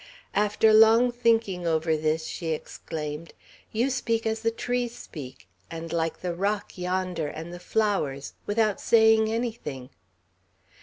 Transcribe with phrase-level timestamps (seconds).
[0.33, 3.35] After long thinking over this, she exclaimed,
[3.71, 8.81] "You speak as the trees speak, and like the rock yonder, and the flowers, without
[8.81, 9.91] saying anything!"